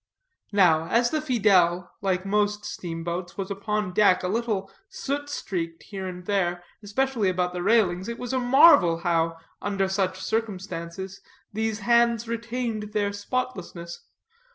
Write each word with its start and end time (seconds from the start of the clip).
Now, 0.51 0.87
as 0.87 1.11
the 1.11 1.19
Fidèle, 1.19 1.87
like 2.01 2.25
most 2.25 2.65
steamboats, 2.65 3.37
was 3.37 3.51
upon 3.51 3.93
deck 3.93 4.23
a 4.23 4.27
little 4.27 4.71
soot 4.89 5.29
streaked 5.29 5.83
here 5.83 6.07
and 6.07 6.25
there, 6.25 6.63
especially 6.81 7.29
about 7.29 7.53
the 7.53 7.61
railings, 7.61 8.09
it 8.09 8.17
was 8.17 8.33
marvel 8.33 9.01
how, 9.01 9.37
under 9.61 9.87
such 9.87 10.19
circumstances, 10.19 11.21
these 11.53 11.81
hands 11.81 12.27
retained 12.27 12.93
their 12.93 13.13
spotlessness. 13.13 14.01